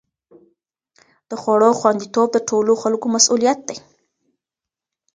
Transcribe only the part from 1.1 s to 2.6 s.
د خوړو خوندي توب د